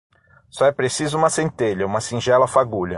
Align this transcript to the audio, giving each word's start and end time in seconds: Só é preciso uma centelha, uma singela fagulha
Só 0.49 0.65
é 0.65 0.71
preciso 0.71 1.15
uma 1.15 1.29
centelha, 1.29 1.85
uma 1.85 2.01
singela 2.01 2.47
fagulha 2.47 2.89